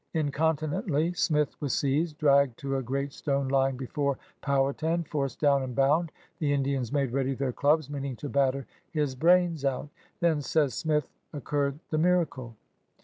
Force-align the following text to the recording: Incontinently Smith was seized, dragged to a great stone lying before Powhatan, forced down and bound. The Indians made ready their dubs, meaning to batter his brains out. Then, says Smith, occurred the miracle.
Incontinently 0.15 1.13
Smith 1.13 1.55
was 1.61 1.73
seized, 1.73 2.17
dragged 2.17 2.57
to 2.57 2.75
a 2.77 2.81
great 2.81 3.13
stone 3.13 3.47
lying 3.49 3.77
before 3.77 4.17
Powhatan, 4.41 5.03
forced 5.03 5.39
down 5.39 5.61
and 5.61 5.75
bound. 5.75 6.11
The 6.39 6.51
Indians 6.53 6.91
made 6.91 7.11
ready 7.13 7.35
their 7.35 7.51
dubs, 7.51 7.87
meaning 7.87 8.15
to 8.15 8.27
batter 8.27 8.65
his 8.89 9.13
brains 9.13 9.63
out. 9.63 9.89
Then, 10.19 10.41
says 10.41 10.73
Smith, 10.73 11.07
occurred 11.35 11.77
the 11.91 11.99
miracle. 11.99 12.55